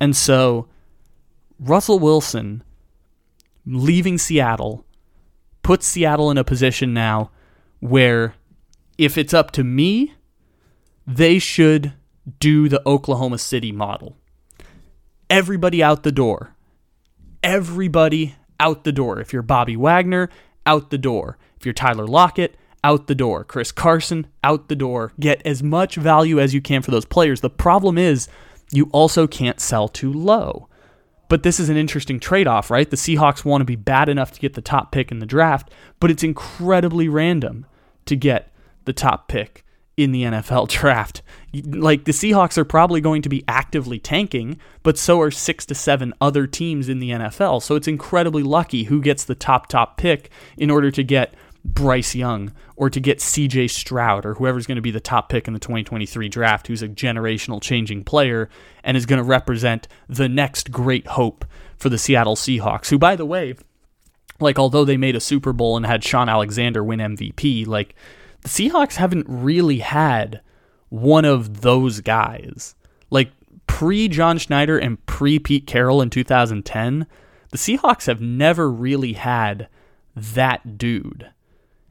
[0.00, 0.68] And so
[1.60, 2.64] Russell Wilson
[3.64, 4.84] leaving Seattle
[5.62, 7.30] puts Seattle in a position now
[7.78, 8.34] where
[8.98, 10.14] if it's up to me,
[11.06, 11.92] they should
[12.40, 14.19] do the Oklahoma City model.
[15.30, 16.56] Everybody out the door.
[17.40, 19.20] Everybody out the door.
[19.20, 20.28] If you're Bobby Wagner,
[20.66, 21.38] out the door.
[21.56, 23.44] If you're Tyler Lockett, out the door.
[23.44, 25.12] Chris Carson, out the door.
[25.20, 27.42] Get as much value as you can for those players.
[27.42, 28.28] The problem is
[28.72, 30.68] you also can't sell too low.
[31.28, 32.90] But this is an interesting trade off, right?
[32.90, 35.70] The Seahawks want to be bad enough to get the top pick in the draft,
[36.00, 37.66] but it's incredibly random
[38.06, 38.52] to get
[38.84, 39.64] the top pick
[40.02, 41.22] in the NFL draft.
[41.52, 45.74] Like the Seahawks are probably going to be actively tanking, but so are six to
[45.74, 47.62] seven other teams in the NFL.
[47.62, 51.34] So it's incredibly lucky who gets the top, top pick in order to get
[51.64, 55.46] Bryce Young or to get CJ Stroud or whoever's going to be the top pick
[55.46, 58.48] in the 2023 draft, who's a generational changing player
[58.82, 61.44] and is going to represent the next great hope
[61.76, 63.54] for the Seattle Seahawks, who, by the way,
[64.38, 67.94] like, although they made a Super Bowl and had Shaun Alexander win MVP, like,
[68.42, 70.40] the Seahawks haven't really had
[70.88, 72.74] one of those guys.
[73.10, 73.32] Like,
[73.66, 77.06] pre John Schneider and pre Pete Carroll in 2010,
[77.50, 79.68] the Seahawks have never really had
[80.14, 81.30] that dude.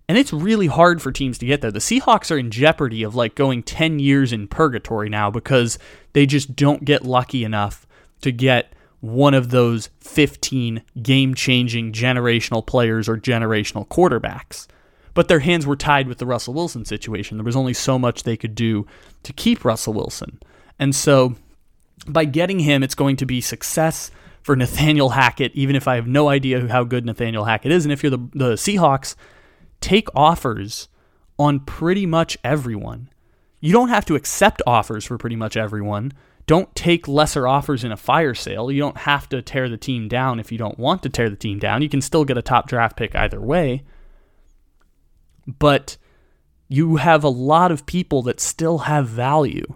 [0.08, 1.72] And it's really hard for teams to get there.
[1.72, 5.78] The Seahawks are in jeopardy of like going 10 years in purgatory now because
[6.14, 7.86] they just don't get lucky enough
[8.22, 14.68] to get one of those 15 game changing generational players or generational quarterbacks.
[15.20, 17.36] But their hands were tied with the Russell Wilson situation.
[17.36, 18.88] There was only so much they could do
[19.24, 20.40] to keep Russell Wilson.
[20.80, 21.36] And so
[22.08, 24.12] by getting him, it's going to be success
[24.44, 27.84] for Nathaniel Hackett, even if I have no idea how good Nathaniel Hackett is.
[27.84, 29.16] And if you're the, the Seahawks,
[29.82, 30.88] take offers
[31.38, 33.10] on pretty much everyone.
[33.60, 36.14] You don't have to accept offers for pretty much everyone.
[36.48, 38.72] Don't take lesser offers in a fire sale.
[38.72, 41.36] You don't have to tear the team down if you don't want to tear the
[41.36, 41.82] team down.
[41.82, 43.84] You can still get a top draft pick either way.
[45.58, 45.98] But
[46.68, 49.76] you have a lot of people that still have value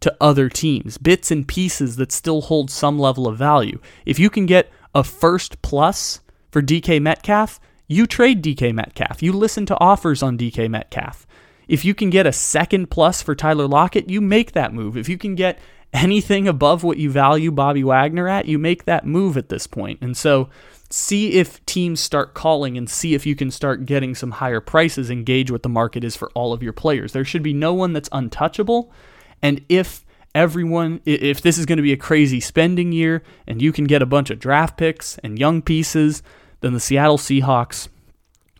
[0.00, 3.78] to other teams, bits and pieces that still hold some level of value.
[4.06, 9.22] If you can get a first plus for DK Metcalf, you trade DK Metcalf.
[9.22, 11.26] You listen to offers on DK Metcalf.
[11.68, 14.96] If you can get a second plus for Tyler Lockett, you make that move.
[14.96, 15.58] If you can get
[15.92, 19.98] anything above what you value Bobby Wagner at, you make that move at this point.
[20.00, 20.48] And so
[20.90, 25.10] see if teams start calling and see if you can start getting some higher prices,
[25.10, 27.12] engage what the market is for all of your players.
[27.12, 28.92] There should be no one that's untouchable.
[29.40, 33.72] And if everyone, if this is going to be a crazy spending year and you
[33.72, 36.22] can get a bunch of draft picks and young pieces,
[36.60, 37.88] then the Seattle Seahawks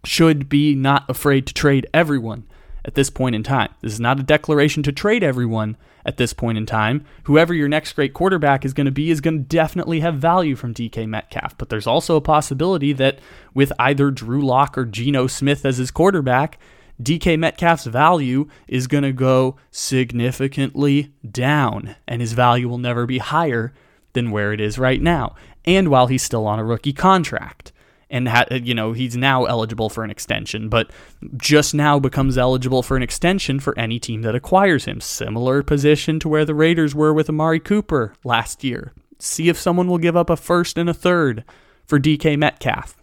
[0.05, 2.47] should be not afraid to trade everyone
[2.85, 3.71] at this point in time.
[3.81, 7.05] This is not a declaration to trade everyone at this point in time.
[7.25, 10.57] Whoever your next great quarterback is going to be is going to definitely have value
[10.57, 11.57] from DK Metcalf.
[11.59, 13.19] But there's also a possibility that
[13.55, 16.59] with either Drew Lock or Geno Smith as his quarterback,
[17.03, 23.19] DK Metcalf's value is going to go significantly down, and his value will never be
[23.19, 23.73] higher
[24.13, 25.35] than where it is right now.
[25.65, 27.73] And while he's still on a rookie contract
[28.11, 30.91] and ha- you know he's now eligible for an extension, but
[31.37, 35.01] just now becomes eligible for an extension for any team that acquires him.
[35.01, 38.93] Similar position to where the Raiders were with Amari Cooper last year.
[39.19, 41.45] See if someone will give up a first and a third
[41.87, 42.97] for DK Metcalf.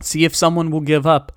[0.00, 1.32] See if someone will give up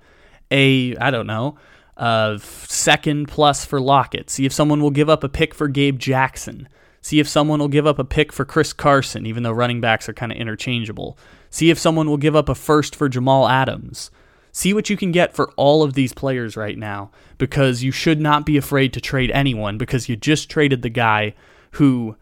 [0.50, 1.56] a I don't know
[1.98, 4.30] a second plus for Lockett.
[4.30, 6.68] See if someone will give up a pick for Gabe Jackson.
[7.02, 10.08] See if someone will give up a pick for Chris Carson, even though running backs
[10.08, 11.18] are kind of interchangeable.
[11.50, 14.10] See if someone will give up a first for Jamal Adams.
[14.52, 18.20] See what you can get for all of these players right now because you should
[18.20, 21.34] not be afraid to trade anyone because you just traded the guy
[21.72, 22.16] who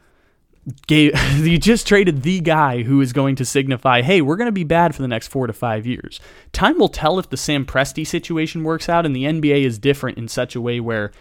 [0.87, 4.53] gave you just traded the guy who is going to signify, hey, we're going to
[4.53, 6.21] be bad for the next four to five years.
[6.53, 10.19] Time will tell if the Sam Presti situation works out, and the NBA is different
[10.19, 11.13] in such a way where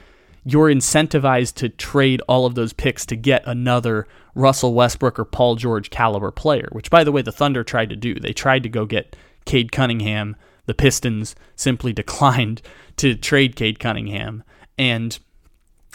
[0.46, 5.56] you're incentivized to trade all of those picks to get another Russell Westbrook or Paul
[5.56, 8.16] George caliber player, which, by the way, the Thunder tried to do.
[8.16, 10.36] They tried to go get Cade Cunningham.
[10.68, 12.62] The Pistons simply declined
[12.98, 14.44] to trade Cade Cunningham.
[14.78, 15.18] And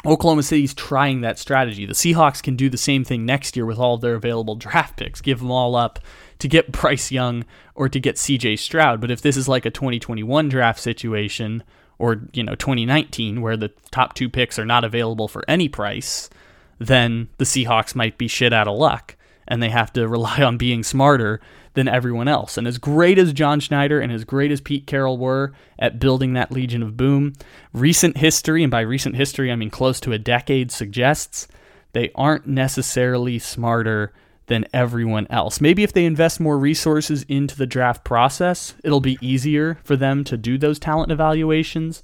[0.05, 1.87] Oklahoma City's trying that strategy.
[1.87, 5.21] The Seahawks can do the same thing next year with all their available draft picks,
[5.21, 6.01] give them all up
[6.39, 7.45] to get Bryce Young
[7.77, 9.01] or to get CJ Stroud.
[9.01, 11.63] But if this is like a 2021 draft situation,
[12.01, 16.31] or you know 2019 where the top two picks are not available for any price,
[16.79, 20.57] then the Seahawks might be shit out of luck and they have to rely on
[20.57, 21.41] being smarter
[21.75, 22.57] than everyone else.
[22.57, 26.33] And as great as John Schneider and as great as Pete Carroll were at building
[26.33, 27.35] that Legion of Boom,
[27.73, 31.47] recent history, and by recent history I mean close to a decade, suggests
[31.93, 34.13] they aren't necessarily smarter
[34.51, 35.61] than everyone else.
[35.61, 40.25] Maybe if they invest more resources into the draft process, it'll be easier for them
[40.25, 42.03] to do those talent evaluations.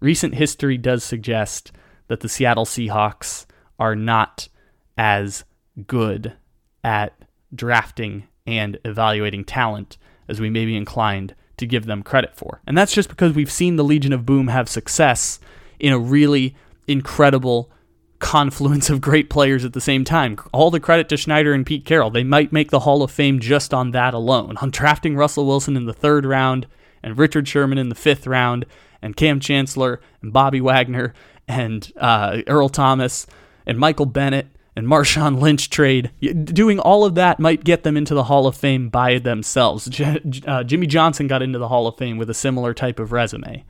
[0.00, 1.72] Recent history does suggest
[2.08, 3.44] that the Seattle Seahawks
[3.78, 4.48] are not
[4.96, 5.44] as
[5.86, 6.32] good
[6.82, 7.12] at
[7.54, 12.62] drafting and evaluating talent as we may be inclined to give them credit for.
[12.66, 15.38] And that's just because we've seen the Legion of Boom have success
[15.78, 16.56] in a really
[16.88, 17.70] incredible
[18.18, 20.38] confluence of great players at the same time.
[20.52, 22.10] All the credit to Schneider and Pete Carroll.
[22.10, 24.56] They might make the Hall of Fame just on that alone.
[24.58, 26.66] On drafting Russell Wilson in the third round
[27.02, 28.64] and Richard Sherman in the fifth round
[29.02, 31.12] and Kam Chancellor and Bobby Wagner
[31.46, 33.26] and uh, Earl Thomas
[33.66, 34.46] and Michael Bennett
[34.76, 36.10] and Marshawn Lynch trade.
[36.20, 39.86] Doing all of that might get them into the Hall of Fame by themselves.
[39.86, 43.12] J- uh, Jimmy Johnson got into the Hall of Fame with a similar type of
[43.12, 43.64] resume.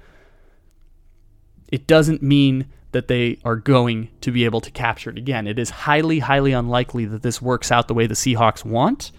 [1.70, 5.46] It doesn't mean that they are going to be able to capture it again.
[5.46, 9.10] It is highly, highly unlikely that this works out the way the Seahawks want.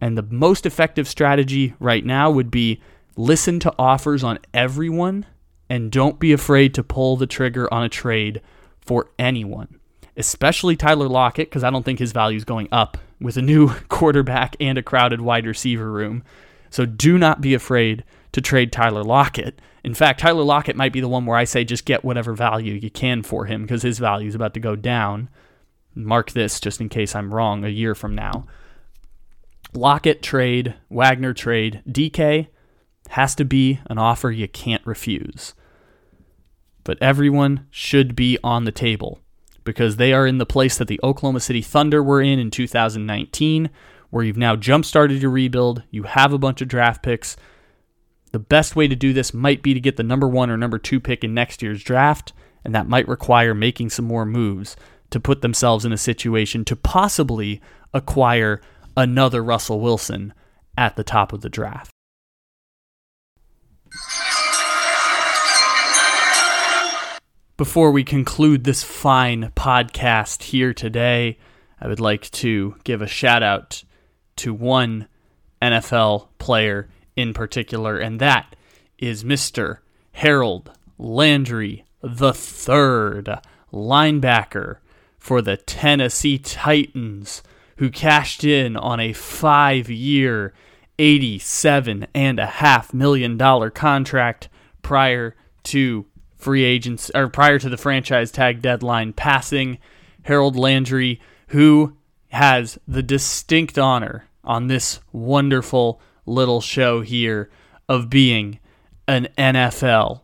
[0.00, 2.80] And the most effective strategy right now would be
[3.16, 5.26] listen to offers on everyone
[5.70, 8.42] and don't be afraid to pull the trigger on a trade
[8.80, 9.80] for anyone,
[10.16, 13.68] especially Tyler Lockett, because I don't think his value is going up with a new
[13.88, 16.22] quarterback and a crowded wide receiver room.
[16.68, 19.60] So do not be afraid to trade Tyler Lockett.
[19.84, 22.74] In fact, Tyler Lockett might be the one where I say just get whatever value
[22.74, 25.28] you can for him because his value is about to go down.
[25.94, 28.46] Mark this just in case I'm wrong a year from now.
[29.74, 32.48] Lockett trade, Wagner trade, DK
[33.10, 35.54] has to be an offer you can't refuse.
[36.84, 39.20] But everyone should be on the table
[39.64, 43.68] because they are in the place that the Oklahoma City Thunder were in in 2019,
[44.10, 47.36] where you've now jump started your rebuild, you have a bunch of draft picks,
[48.28, 50.78] the best way to do this might be to get the number one or number
[50.78, 52.32] two pick in next year's draft,
[52.64, 54.76] and that might require making some more moves
[55.10, 57.60] to put themselves in a situation to possibly
[57.94, 58.60] acquire
[58.96, 60.34] another Russell Wilson
[60.76, 61.90] at the top of the draft.
[67.56, 71.38] Before we conclude this fine podcast here today,
[71.80, 73.82] I would like to give a shout out
[74.36, 75.08] to one
[75.60, 76.88] NFL player
[77.18, 78.54] in particular, and that
[78.96, 79.78] is Mr.
[80.12, 83.40] Harold Landry the third
[83.72, 84.76] linebacker
[85.18, 87.42] for the Tennessee Titans,
[87.78, 90.54] who cashed in on a five year,
[90.96, 94.48] $87.5 million contract
[94.82, 96.06] prior to
[96.36, 99.78] free agents or prior to the franchise tag deadline passing.
[100.22, 101.96] Harold Landry, who
[102.28, 107.50] has the distinct honor on this wonderful little show here
[107.88, 108.58] of being
[109.06, 110.22] an NFL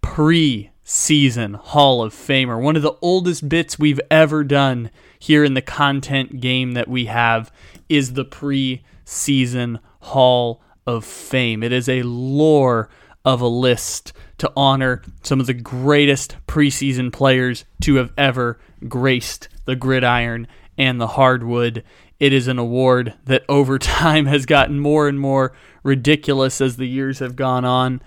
[0.00, 2.60] pre season Hall of Famer.
[2.60, 7.06] One of the oldest bits we've ever done here in the content game that we
[7.06, 7.52] have
[7.88, 11.62] is the pre season Hall of Fame.
[11.62, 12.88] It is a lore
[13.24, 19.48] of a list to honor some of the greatest preseason players to have ever graced
[19.64, 21.84] the gridiron and the hardwood.
[22.22, 25.52] It is an award that over time has gotten more and more
[25.82, 28.00] ridiculous as the years have gone on.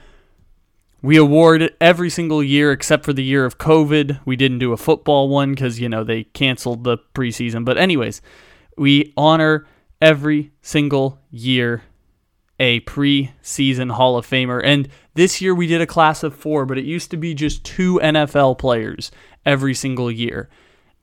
[1.01, 4.21] We award it every single year except for the year of COVID.
[4.23, 7.65] We didn't do a football one because, you know, they canceled the preseason.
[7.65, 8.21] But, anyways,
[8.77, 9.67] we honor
[10.01, 11.83] every single year
[12.57, 14.61] a preseason Hall of Famer.
[14.63, 17.65] And this year we did a class of four, but it used to be just
[17.65, 19.11] two NFL players
[19.45, 20.49] every single year.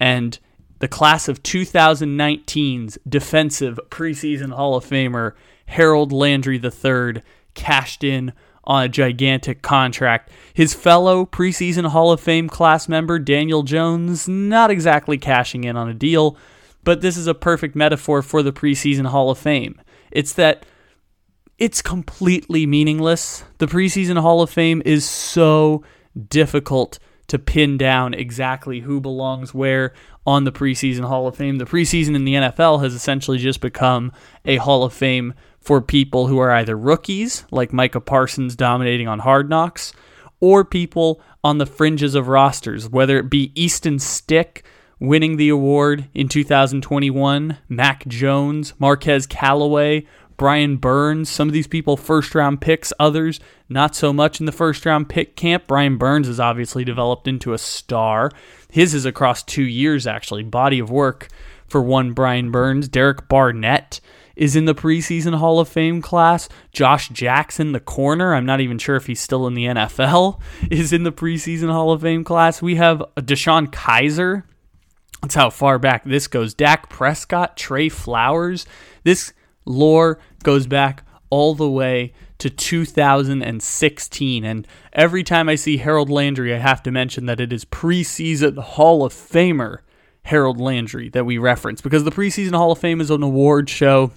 [0.01, 0.39] And
[0.83, 5.35] the class of 2019's defensive preseason Hall of Famer,
[5.67, 7.23] Harold Landry III,
[7.55, 8.33] cashed in
[8.65, 10.29] on a gigantic contract.
[10.53, 15.89] His fellow preseason Hall of Fame class member, Daniel Jones, not exactly cashing in on
[15.89, 16.37] a deal,
[16.83, 19.81] but this is a perfect metaphor for the preseason Hall of Fame.
[20.11, 20.67] It's that
[21.59, 23.45] it's completely meaningless.
[23.59, 25.85] The preseason Hall of Fame is so
[26.29, 29.95] difficult to pin down exactly who belongs where
[30.27, 31.57] on the preseason Hall of Fame.
[31.57, 34.13] The preseason in the NFL has essentially just become
[34.45, 39.21] a Hall of Fame for people who are either rookies, like Micah Parsons dominating on
[39.21, 39.93] Hard Knocks,
[40.41, 44.65] or people on the fringes of rosters, whether it be Easton Stick
[45.03, 50.07] winning the award in 2021, Mac Jones, Marquez Callaway,
[50.43, 53.39] Brian Burns, some of these people first round picks, others
[53.69, 55.69] not so much in the first round pick camp.
[55.69, 58.29] Brian Burns has obviously developed into a star.
[58.69, 60.43] His is across two years, actually.
[60.43, 61.29] Body of work
[61.69, 62.89] for one Brian Burns.
[62.89, 64.01] Derek Barnett
[64.35, 66.49] is in the preseason Hall of Fame class.
[66.73, 70.41] Josh Jackson, the corner, I'm not even sure if he's still in the NFL,
[70.73, 72.61] is in the preseason Hall of Fame class.
[72.61, 74.43] We have DeShone Kizer.
[75.21, 76.53] That's how far back this goes.
[76.53, 78.67] Dak Prescott, Trey Flowers.
[79.05, 79.33] This
[79.65, 84.45] lore goes back all the way to 2016.
[84.45, 88.59] And every time I see Harold Landry, I have to mention that it is preseason
[88.59, 89.79] Hall of Famer
[90.25, 94.13] Harold Landry that we reference because the preseason Hall of Fame is an award show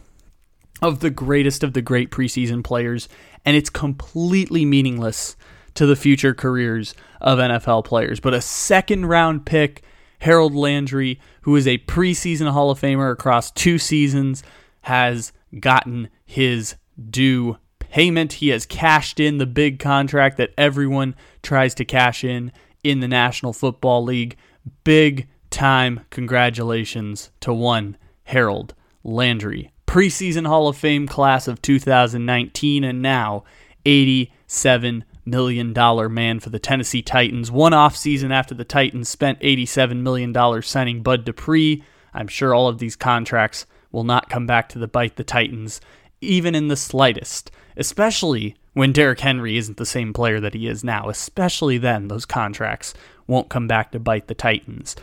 [0.82, 3.08] of the greatest of the great preseason players,
[3.46, 5.36] and it's completely meaningless
[5.74, 8.20] to the future careers of NFL players.
[8.20, 9.84] But a second round pick,
[10.20, 14.44] Harold Landry, who is a preseason Hall of Famer across two seasons,
[14.82, 16.76] has gotten his
[17.10, 18.34] due payment.
[18.34, 22.52] He has cashed in the big contract that everyone tries to cash in
[22.84, 24.38] in the National Football League.
[24.84, 29.72] Big time congratulations to one Harold Landry.
[29.88, 33.44] Preseason Hall of Fame class of 2019 and now
[33.86, 35.74] $87 million
[36.14, 37.52] man for the Tennessee Titans.
[37.52, 41.84] One off season after the Titans spent $87 million signing Bud Dupree.
[42.14, 43.66] I'm sure all of these contracts
[43.96, 45.80] will not come back to the bite the Titans,
[46.20, 50.84] even in the slightest, especially when Derrick Henry isn't the same player that he is
[50.84, 51.08] now.
[51.08, 52.94] Especially then, those contracts
[53.26, 54.96] won't come back to bite the Titans.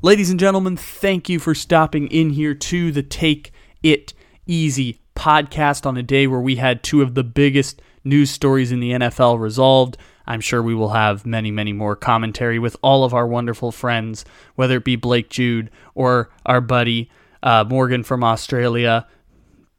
[0.00, 4.14] Ladies and gentlemen, thank you for stopping in here to the Take It
[4.46, 8.80] Easy podcast on a day where we had two of the biggest news stories in
[8.80, 9.98] the NFL resolved.
[10.26, 14.24] I'm sure we will have many, many more commentary with all of our wonderful friends,
[14.54, 17.10] whether it be Blake Jude or our buddy
[17.42, 19.06] uh, Morgan from Australia,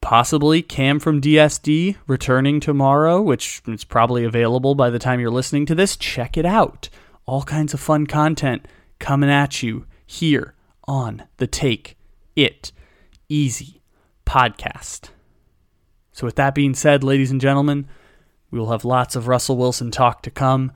[0.01, 5.65] possibly Cam from DSD returning tomorrow, which is probably available by the time you're listening
[5.67, 5.95] to this.
[5.95, 6.89] Check it out.
[7.25, 8.65] All kinds of fun content
[8.99, 10.55] coming at you here
[10.87, 11.97] on the Take
[12.35, 12.71] It
[13.29, 13.81] Easy
[14.25, 15.09] podcast.
[16.11, 17.87] So, with that being said, ladies and gentlemen,
[18.49, 20.73] we will have lots of Russell Wilson talk to come.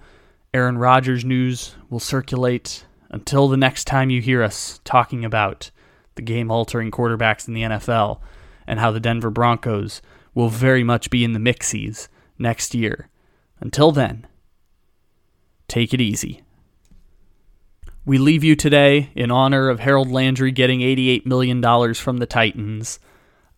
[0.53, 5.71] Aaron Rodgers news will circulate until the next time you hear us talking about
[6.15, 8.19] the game altering quarterbacks in the NFL
[8.67, 10.01] and how the Denver Broncos
[10.33, 12.07] will very much be in the mixies
[12.37, 13.09] next year.
[13.59, 14.27] Until then,
[15.67, 16.41] take it easy.
[18.05, 22.99] We leave you today in honor of Harold Landry getting $88 million from the Titans,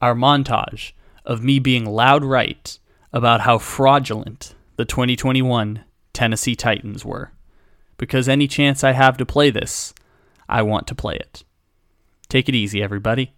[0.01, 0.93] our montage
[1.25, 2.79] of me being loud right
[3.11, 5.83] about how fraudulent the 2021
[6.13, 7.33] Tennessee Titans were.
[7.97, 9.93] Because any chance I have to play this,
[10.47, 11.43] I want to play it.
[12.30, 13.34] Take it easy, everybody.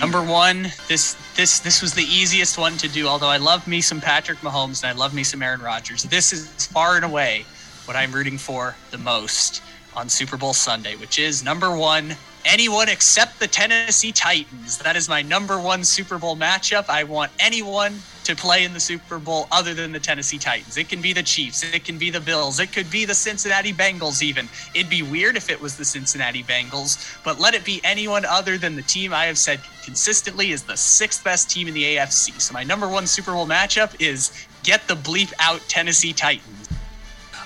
[0.00, 3.08] Number one, this this this was the easiest one to do.
[3.08, 6.04] Although I love me some Patrick Mahomes and I love me some Aaron Rodgers.
[6.04, 7.44] This is far and away
[7.84, 9.62] what I'm rooting for the most
[9.94, 12.16] on Super Bowl Sunday, which is number one,
[12.48, 14.78] anyone except the Tennessee Titans.
[14.78, 16.88] That is my number one Super Bowl matchup.
[16.88, 20.76] I want anyone to play in the Super Bowl other than the Tennessee Titans.
[20.76, 23.72] It can be the Chiefs, it can be the Bills, it could be the Cincinnati
[23.72, 24.48] Bengals, even.
[24.74, 28.58] It'd be weird if it was the Cincinnati Bengals, but let it be anyone other
[28.58, 32.40] than the team I have said consistently is the sixth best team in the AFC.
[32.40, 36.68] So my number one Super Bowl matchup is get the bleep out Tennessee Titans.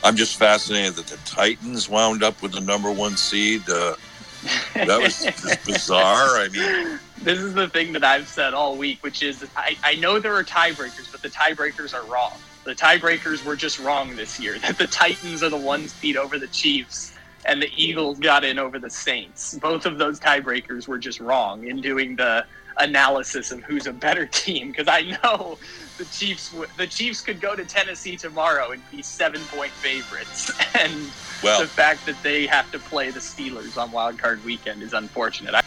[0.04, 3.62] I'm just fascinated that the Titans wound up with the number one seed.
[3.68, 3.94] Uh,
[4.74, 6.36] that was bizarre.
[6.38, 9.94] I mean, this is the thing that I've said all week, which is I, I
[9.96, 12.42] know there are tiebreakers, but the tiebreakers are wrong.
[12.66, 14.58] The tiebreakers were just wrong this year.
[14.62, 17.12] That the Titans are the ones beat over the Chiefs,
[17.46, 19.58] and the Eagles got in over the Saints.
[19.60, 22.44] Both of those tiebreakers were just wrong in doing the
[22.78, 24.68] analysis of who's a better team.
[24.68, 25.58] Because I know
[25.98, 31.14] the Chiefs, the Chiefs could go to Tennessee tomorrow and be seven point favorites, and
[31.42, 34.92] well, the fact that they have to play the Steelers on Wild Card Weekend is
[34.92, 35.54] unfortunate.
[35.54, 35.62] I-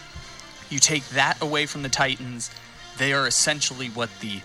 [0.70, 2.50] you take that away from the Titans,
[2.98, 4.40] they are essentially what the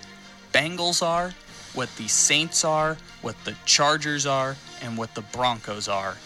[0.54, 1.34] Bengals are,
[1.74, 6.18] what the Saints are, what the Chargers are, and what the Broncos are,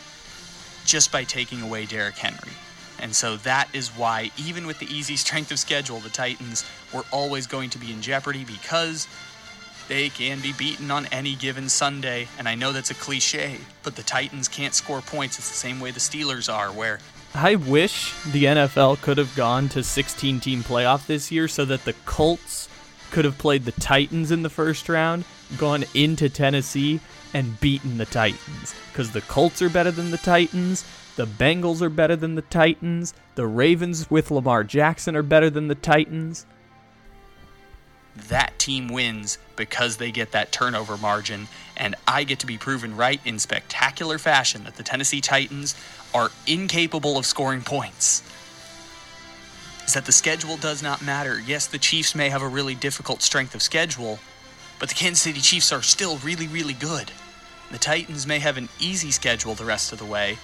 [0.86, 2.52] just by taking away Derrick Henry.
[3.00, 7.04] And so that is why, even with the easy strength of schedule, the Titans were
[7.12, 9.08] always going to be in jeopardy because
[9.88, 12.28] they can be beaten on any given Sunday.
[12.38, 15.38] And I know that's a cliche, but the Titans can't score points.
[15.38, 17.00] It's the same way the Steelers are, where.
[17.34, 21.84] I wish the NFL could have gone to 16 team playoff this year so that
[21.86, 22.70] the Colts
[23.12, 25.26] could have played the Titans in the first round,
[25.58, 27.00] gone into Tennessee,
[27.34, 28.74] and beaten the Titans.
[28.92, 30.86] Because the Colts are better than the Titans.
[31.16, 33.14] The Bengals are better than the Titans.
[33.36, 36.46] The Ravens with Lamar Jackson are better than the Titans
[38.16, 41.48] that team wins because they get that turnover margin.
[41.78, 45.76] And I get to be proven right in spectacular fashion that the Tennessee Titans
[46.14, 48.24] are incapable of scoring points.
[49.86, 51.40] Is that the schedule does not matter.
[51.40, 54.20] Yes, the Chiefs may have a really difficult strength of schedule,
[54.80, 57.12] but the Kansas City Chiefs are still really, really good.
[57.72, 60.38] The Titans may have an easy schedule the rest of the way,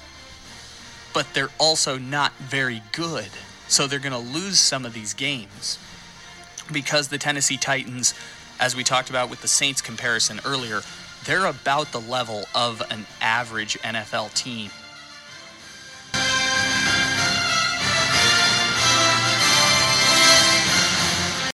[1.13, 3.29] but they're also not very good.
[3.67, 5.79] So they're going to lose some of these games
[6.71, 8.13] because the Tennessee Titans,
[8.59, 10.81] as we talked about with the Saints comparison earlier,
[11.25, 14.71] they're about the level of an average NFL team.